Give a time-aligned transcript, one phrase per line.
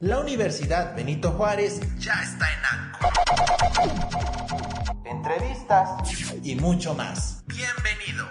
[0.00, 3.08] La Universidad Benito Juárez ya está en ANCO.
[5.06, 5.88] Entrevistas
[6.42, 7.42] y mucho más.
[7.46, 8.26] Bienvenido.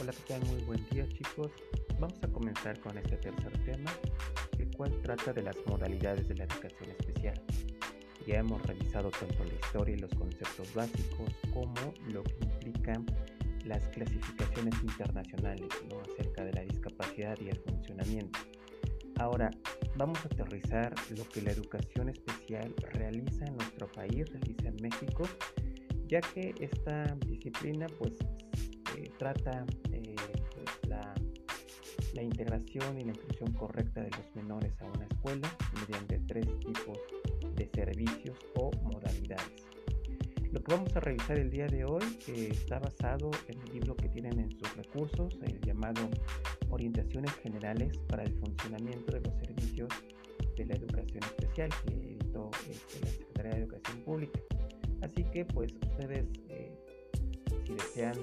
[0.00, 0.44] Hola, ¿qué tal?
[0.46, 1.50] Muy buen día chicos.
[1.98, 3.90] Vamos a comenzar con este tercer tema,
[4.56, 7.42] el cual trata de las modalidades de la educación especial.
[8.26, 13.06] Ya hemos revisado tanto la historia y los conceptos básicos como lo que implican
[13.64, 15.68] las clasificaciones internacionales
[16.10, 18.38] acerca de la discapacidad y el funcionamiento.
[19.18, 19.50] Ahora
[19.96, 25.24] vamos a aterrizar lo que la educación especial realiza en nuestro país, realiza en México,
[26.08, 28.14] ya que esta disciplina pues
[28.96, 30.16] eh, trata eh,
[30.54, 31.14] pues, la,
[32.14, 36.96] la integración y la inclusión correcta de los menores a una escuela mediante tres tipos
[36.96, 37.19] de
[37.68, 39.70] servicios o modalidades.
[40.52, 43.94] Lo que vamos a revisar el día de hoy eh, está basado en el libro
[43.96, 46.10] que tienen en sus recursos, el llamado
[46.70, 49.88] Orientaciones Generales para el Funcionamiento de los Servicios
[50.56, 54.40] de la Educación Especial, que editó este, la Secretaría de Educación Pública.
[55.02, 56.72] Así que pues ustedes, eh,
[57.64, 58.18] si desean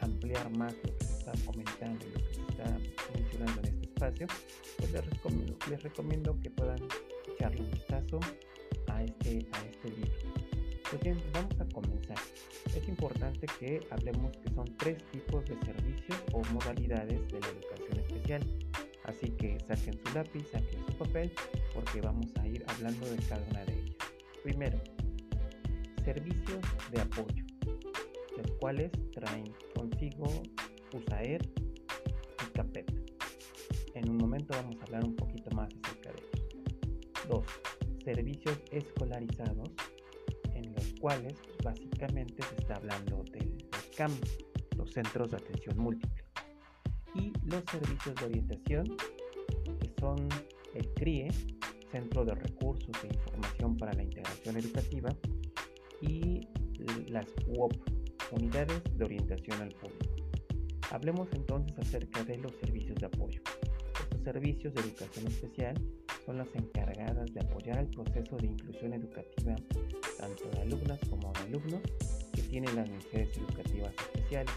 [0.00, 2.78] ampliar más lo que se está comentando y lo que se está
[3.14, 4.26] mencionando en este espacio,
[4.78, 6.78] pues les recomiendo, les recomiendo que puedan
[7.34, 8.20] echarle un vistazo
[8.94, 10.44] a este, a este libro.
[10.90, 12.18] Pues vamos a comenzar.
[12.66, 17.98] Es importante que hablemos que son tres tipos de servicios o modalidades de la educación
[17.98, 18.42] especial.
[19.04, 21.32] Así que saquen su lápiz, saquen su papel,
[21.74, 23.96] porque vamos a ir hablando de cada una de ellas.
[24.42, 24.80] Primero,
[26.04, 27.44] servicios de apoyo,
[28.36, 30.26] los cuales traen consigo
[30.92, 31.42] USAER
[32.42, 32.92] y CAPET.
[33.94, 36.34] En un momento vamos a hablar un poquito más acerca de ellos.
[37.28, 37.46] Dos,
[38.04, 39.70] servicios escolarizados,
[40.54, 44.12] en los cuales básicamente se está hablando de los CAM,
[44.76, 46.24] los Centros de Atención Múltiple,
[47.14, 48.84] y los servicios de orientación,
[49.80, 50.28] que son
[50.74, 51.28] el CRIE,
[51.90, 55.10] Centro de Recursos e Información para la Integración Educativa,
[56.00, 56.40] y
[57.08, 57.72] las UOP,
[58.32, 60.14] Unidades de Orientación al Público.
[60.90, 63.40] Hablemos entonces acerca de los servicios de apoyo.
[64.02, 65.74] Estos servicios de educación especial
[66.24, 69.56] son las encargadas de apoyar el proceso de inclusión educativa
[70.18, 71.80] tanto de alumnas como de alumnos
[72.32, 74.54] que tienen las necesidades educativas especiales.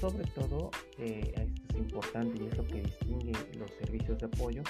[0.00, 4.62] Sobre todo, eh, esto es importante y es lo que distingue los servicios de apoyo,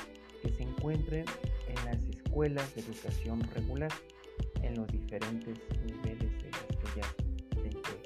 [0.42, 1.24] que se encuentren
[1.68, 3.90] en las escuelas de educación regular,
[4.62, 7.14] en los diferentes niveles de las que ya
[7.60, 7.96] se encuentran.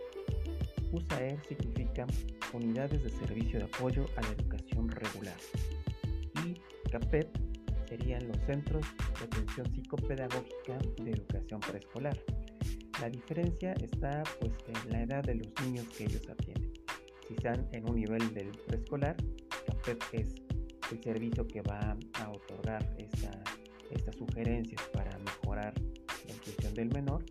[0.92, 2.06] USAER significa
[2.52, 5.36] Unidades de Servicio de Apoyo a la Educación Regular
[6.44, 6.54] y
[6.90, 7.49] CAPET
[7.90, 8.86] serían los centros
[9.18, 12.16] de atención psicopedagógica de educación preescolar.
[13.00, 16.72] La diferencia está pues en la edad de los niños que ellos atienden.
[17.26, 19.16] Si están en un nivel del preescolar,
[19.66, 20.34] CAPET es
[20.92, 23.30] el servicio que va a otorgar esta,
[23.90, 25.74] estas sugerencias para mejorar
[26.26, 27.24] la inclusión del menor.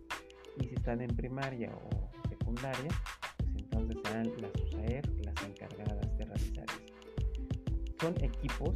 [0.58, 2.90] Y si están en primaria o secundaria,
[3.38, 7.96] pues entonces serán las USAER las encargadas de realizar esto.
[8.00, 8.74] Son equipos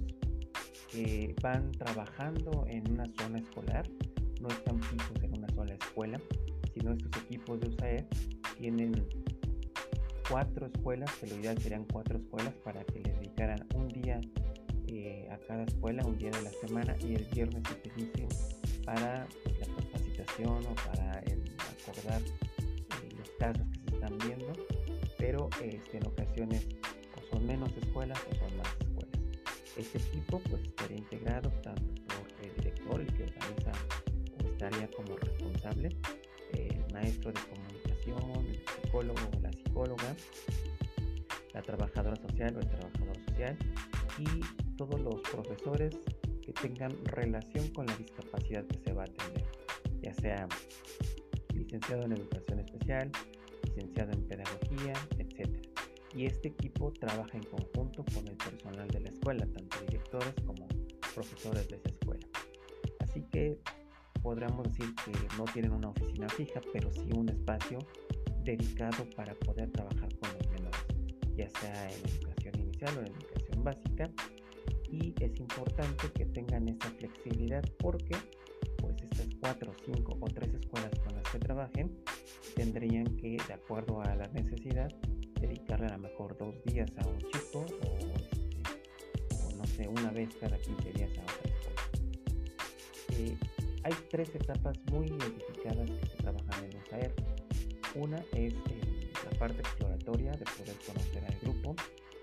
[1.42, 3.88] van trabajando en una zona escolar,
[4.40, 6.20] no están fijos en una sola escuela,
[6.72, 8.06] sino estos equipos de USAER
[8.58, 9.06] tienen
[10.28, 14.20] cuatro escuelas, que lo ideal serían cuatro escuelas para que les dedicaran un día
[14.86, 18.28] eh, a cada escuela, un día de la semana y el viernes se utilice
[18.84, 24.52] para la capacitación o para acordar eh, los casos que se están viendo,
[25.18, 26.68] pero este, en ocasiones
[27.16, 28.83] o son menos escuelas o son más.
[29.76, 33.72] Este equipo pues estaría integrado tanto por el director, el que organiza
[34.38, 35.88] o estaría como responsable,
[36.52, 40.16] el maestro de comunicación, el psicólogo o la psicóloga,
[41.52, 43.58] la trabajadora social o el trabajador social
[44.18, 45.96] y todos los profesores
[46.42, 49.44] que tengan relación con la discapacidad que se va a atender,
[50.02, 50.48] ya sea
[51.52, 53.10] licenciado en educación especial,
[53.64, 55.73] licenciado en pedagogía, etc.
[56.14, 60.68] Y este equipo trabaja en conjunto con el personal de la escuela, tanto directores como
[61.14, 62.26] profesores de esa escuela.
[63.00, 63.58] Así que
[64.22, 67.78] podríamos decir que no tienen una oficina fija, pero sí un espacio
[68.44, 70.80] dedicado para poder trabajar con los menores,
[71.36, 74.10] ya sea en educación inicial o en educación básica.
[74.90, 78.16] Y es importante que tengan esa flexibilidad porque
[78.78, 81.96] pues estas cuatro, cinco o tres escuelas con las que trabajen
[82.54, 84.88] tendrían que, de acuerdo a la necesidad,
[85.46, 90.34] dedicarle a lo mejor dos días a un chico o, este, no sé, una vez
[90.40, 91.82] cada 15 días a otra escuela.
[93.18, 93.36] Eh,
[93.84, 97.14] hay tres etapas muy identificadas que se trabajan en USAER.
[97.94, 101.76] Una es la parte exploratoria de poder conocer al grupo,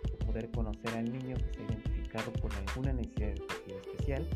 [0.04, 4.28] de poder conocer al niño que se ha identificado con alguna necesidad educativa especial.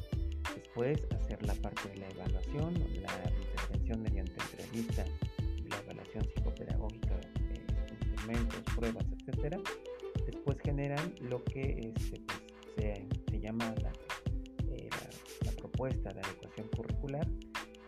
[0.55, 5.05] Después hacer la parte de la evaluación, la intervención mediante entrevista
[5.57, 6.44] y la evaluación psicopedagógica, de
[8.75, 9.57] pruebas, etc.
[10.25, 12.41] Después generan lo que este, pues,
[12.75, 13.91] se, se, llama la,
[14.73, 17.27] eh, la, la propuesta de adecuación curricular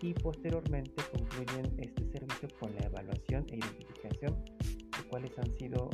[0.01, 5.89] y posteriormente concluyen este servicio con la evaluación e identificación de cuáles han sido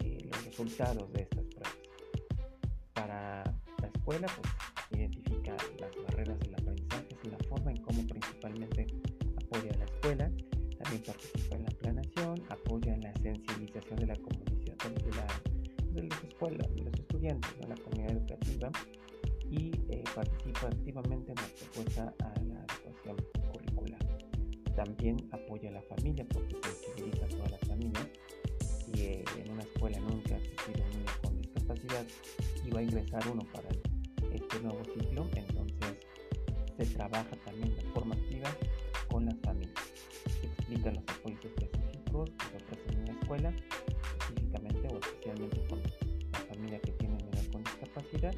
[0.00, 1.78] eh, los resultados de estas pruebas.
[2.92, 3.44] Para
[3.80, 4.73] la escuela, pues
[32.64, 33.68] y va a ingresar uno para
[34.32, 35.96] este nuevo ciclo, entonces
[36.76, 38.48] se trabaja también de forma activa
[39.10, 39.80] con las familias.
[40.40, 43.54] Se explican los apoyos específicos que se ofrecen en la escuela,
[44.18, 45.82] específicamente o especialmente con
[46.32, 48.34] la familia que tiene menor con discapacidad.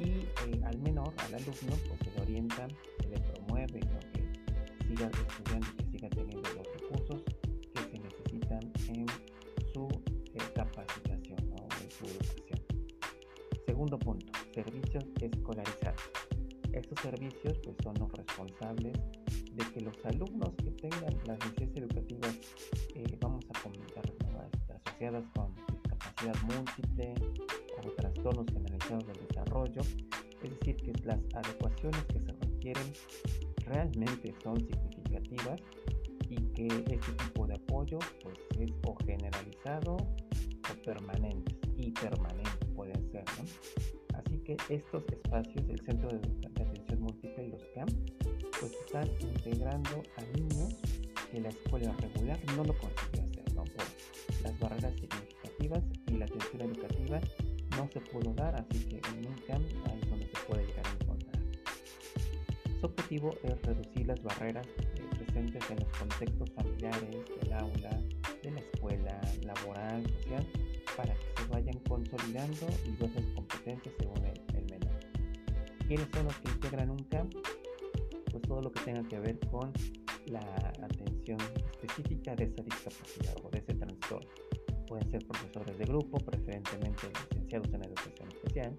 [0.00, 2.68] Y eh, al menor, al alumno, pues se le orienta,
[3.00, 5.83] se le promueve lo que siga estudiando
[13.84, 16.00] Segundo punto, servicios escolarizados.
[16.72, 18.94] Estos servicios pues, son los responsables
[19.52, 22.34] de que los alumnos que tengan las necesidades educativas,
[22.94, 24.02] eh, vamos a comentar,
[24.86, 27.14] asociadas con discapacidad múltiple
[27.76, 29.82] o trastornos generalizados del desarrollo,
[30.42, 32.92] es decir, que las adecuaciones que se requieren
[33.66, 35.60] realmente son significativas
[36.30, 42.43] y que este tipo de apoyo pues es o generalizado o permanente y permanente
[43.22, 46.16] así que estos espacios el centro de,
[46.46, 47.88] atención múltiple y los CAM
[48.60, 50.74] pues están integrando a niños
[51.30, 53.64] que la escuela regular no lo consiguió hacer ¿no?
[53.64, 57.20] por las barreras significativas y la atención educativa
[57.76, 60.86] no se pudo dar así que en un CAM ahí es donde se puede llegar
[60.86, 61.04] a su
[62.84, 67.98] objetivo es reducir las barreras eh, presentes en los contextos familiares, del aula,
[68.42, 70.46] de la escuela, laboral, social,
[70.96, 74.98] para que se vayan consolidando diversas competencias según el, el menor.
[75.86, 77.34] ¿Quiénes son los que integran un CAMP?
[78.30, 79.72] Pues todo lo que tenga que ver con
[80.26, 80.40] la
[80.82, 81.38] atención
[81.72, 84.30] específica de esa discapacidad o de ese trastorno.
[84.86, 88.76] Pueden ser profesores de grupo, preferentemente licenciados en educación especial,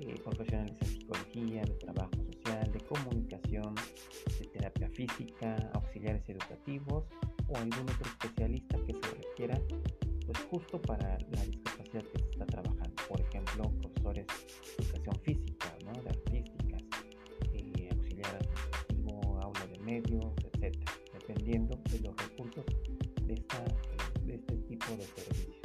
[0.00, 3.74] eh, profesionales en psicología, de trabajo social, de comunicación,
[4.38, 7.04] de terapia física, auxiliares educativos
[7.48, 9.60] o algún otro especialista que se requiera
[10.50, 12.94] justo para la discapacidad que se está trabajando.
[13.08, 16.02] Por ejemplo, profesores de educación física, ¿no?
[16.02, 16.82] de artísticas,
[17.52, 20.76] eh, auxiliar administrativo, aula de medios, etc.
[21.12, 22.64] Dependiendo de los recursos
[23.22, 23.64] de, esta,
[24.24, 25.56] de este tipo de servicios.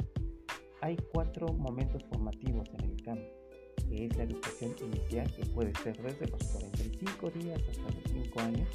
[0.80, 3.44] Hay cuatro momentos formativos en el campo
[3.88, 8.40] que es la educación inicial, que puede ser desde los 45 días hasta los 5
[8.40, 8.68] años,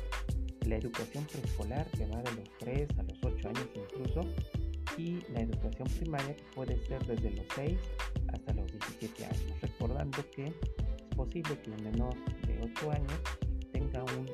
[0.65, 4.21] la educación preescolar, que va de los 3 a los 8 años incluso,
[4.97, 7.77] y la educación primaria, que puede ser desde los 6
[8.33, 12.13] hasta los 17 años, recordando que es posible que un menor
[12.47, 13.13] de 8 años
[13.71, 14.29] tenga un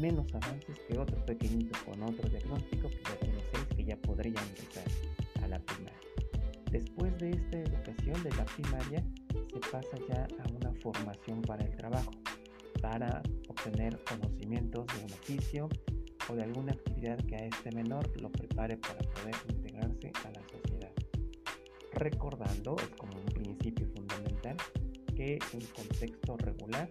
[0.00, 4.40] menos avances que otro pequeñito con otro diagnóstico que ya tiene 6 que ya podría
[4.42, 4.84] ingresar
[5.42, 5.98] a la primaria.
[6.70, 9.04] Después de esta educación de la primaria,
[9.52, 12.10] se pasa ya a una formación para el trabajo,
[12.80, 15.68] para obtener conocimientos de un oficio
[16.28, 20.42] o de alguna actividad que a este menor lo prepare para poder integrarse a la
[20.48, 20.92] sociedad.
[21.94, 24.56] Recordando, es como un principio fundamental,
[25.14, 26.88] que un contexto regular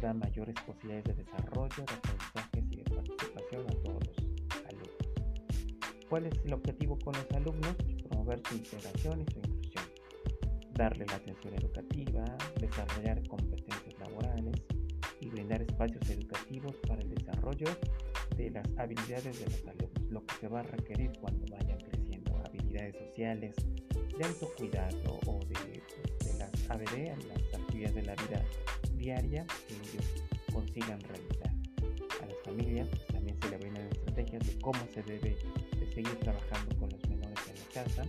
[0.00, 6.06] da mayores posibilidades de desarrollo, de aprendizajes y de participación a todos los alumnos.
[6.08, 7.74] ¿Cuál es el objetivo con los alumnos?
[8.08, 9.84] Promover su integración y su inclusión
[10.74, 12.24] darle la atención educativa,
[12.60, 13.83] desarrollar competencias
[15.62, 17.66] espacios educativos para el desarrollo
[18.36, 22.36] de las habilidades de los alumnos, lo que se va a requerir cuando vayan creciendo,
[22.44, 23.54] habilidades sociales,
[24.18, 25.82] de autocuidado o de,
[26.38, 28.44] las ABD, las actividades de la vida
[28.96, 31.52] diaria que ellos consigan realizar.
[32.22, 35.36] A las familias pues, también se le brindan estrategias de cómo se debe
[35.78, 38.04] de seguir trabajando con los menores en la casa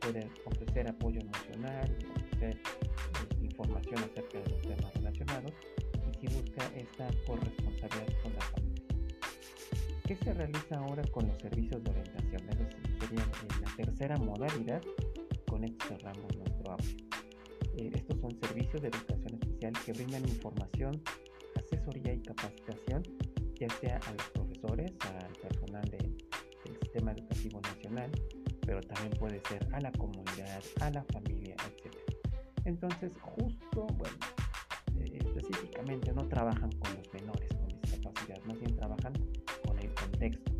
[0.00, 5.52] pueden ofrecer apoyo emocional, ofrecer eh, información acerca de los temas relacionados
[6.20, 8.84] si busca esta corresponsabilidad con la familia.
[10.04, 12.18] ¿Qué se realiza ahora con los servicios de orientación?
[13.78, 14.82] tercera modalidad,
[15.48, 16.96] con esto cerramos nuestro audio.
[17.76, 21.02] Eh, estos son servicios de educación especial que brindan información,
[21.56, 23.02] asesoría y capacitación,
[23.54, 26.16] ya sea a los profesores, al personal del
[26.82, 28.10] sistema educativo nacional,
[28.66, 31.94] pero también puede ser a la comunidad, a la familia, etc.
[32.64, 34.16] Entonces, justo, bueno,
[35.48, 39.12] específicamente no trabajan con los menores con discapacidad, más bien trabajan
[39.66, 40.52] con el contexto.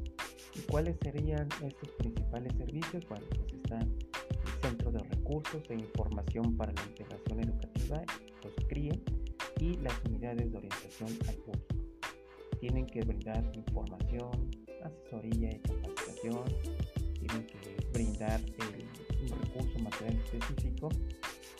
[0.54, 3.07] ¿Y cuáles serían estos principales servicios?
[3.09, 8.02] Bueno, pues está el Centro de Recursos e Información para la Integración Educativa,
[8.42, 9.02] los CRIE,
[9.61, 11.75] y las unidades de orientación al público.
[12.61, 14.50] Tienen que brindar información,
[14.85, 16.45] asesoría y capacitación,
[17.14, 20.88] tienen que brindar un recurso material específico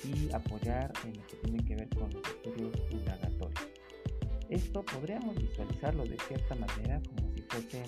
[0.05, 3.69] y apoyar en lo que tiene que ver con los estudios indagatorios.
[4.49, 7.83] Esto podríamos visualizarlo de cierta manera como si fuese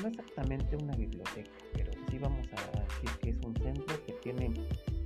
[0.00, 4.50] no exactamente una biblioteca, pero sí vamos a decir que es un centro que tiene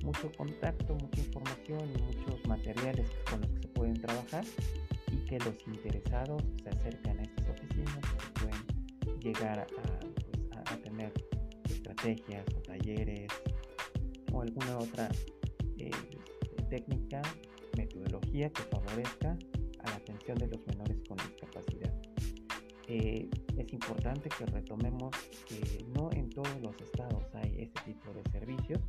[0.05, 4.45] mucho contacto, mucha información y muchos materiales con los que se pueden trabajar
[5.11, 10.77] y que los interesados se acercan a estas oficinas y pueden llegar a, pues, a,
[10.77, 11.13] tener
[11.69, 13.29] estrategias o talleres
[14.33, 15.09] o alguna otra
[16.75, 17.23] técnica,
[17.77, 19.39] metodología que favorezca
[19.85, 21.95] a la atención de los menores con discapacidad.
[22.89, 25.13] Eh, es importante que retomemos
[25.49, 28.81] que no en todos los estados hay este tipo de servicios.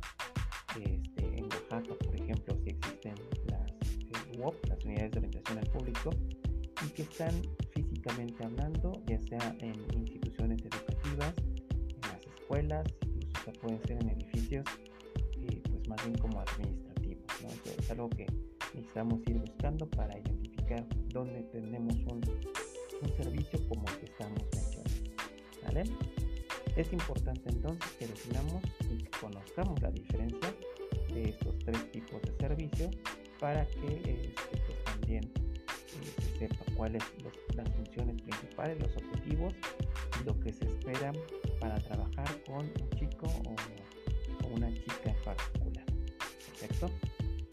[0.80, 3.14] Este, en Oaxaca, por ejemplo, sí existen
[3.46, 6.10] las eh, UOP, las unidades de orientación al público,
[6.84, 7.40] y que están
[7.72, 11.34] físicamente hablando, ya sea en instituciones educativas,
[11.70, 14.64] en las escuelas, incluso pueden ser en edificios,
[15.38, 16.85] eh, pues más bien como administrativos.
[17.70, 18.26] Es algo que
[18.74, 22.20] necesitamos ir buscando para identificar dónde tenemos un
[23.02, 25.12] un servicio como el que estamos mencionando.
[25.64, 25.84] ¿vale?
[26.76, 30.54] Es importante entonces que definamos y conozcamos la diferencia
[31.12, 32.90] de estos tres tipos de servicios
[33.40, 34.32] para que este,
[34.66, 39.54] pues, también eh, se sepa cuáles son las funciones principales, los objetivos
[40.20, 41.12] y lo que se espera
[41.60, 45.84] para trabajar con un chico o, o una chica en particular.
[46.60, 46.90] ¿Perfecto?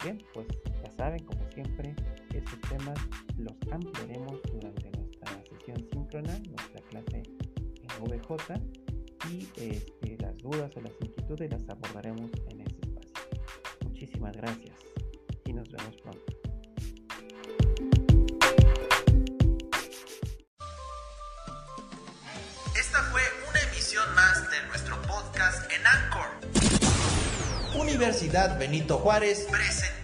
[0.04, 0.46] Bien, pues
[0.82, 1.96] ya saben, como siempre,
[2.34, 2.98] estos temas
[3.38, 4.90] los ampliaremos durante
[6.50, 7.22] nuestra clase
[7.56, 8.60] en VJ,
[9.30, 13.28] y este, las dudas o las inquietudes las abordaremos en este espacio.
[13.84, 14.76] Muchísimas gracias
[15.46, 16.32] y nos vemos pronto.
[22.76, 26.33] Esta fue una emisión más de nuestro podcast en Anchor.
[27.84, 30.03] Universidad Benito Juárez presenta